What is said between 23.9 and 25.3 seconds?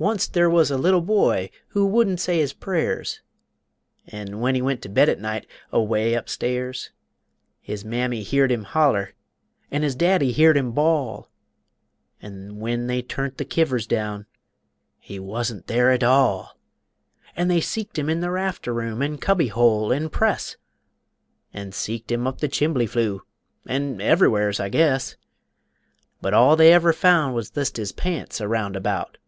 ever'wheres, I guess;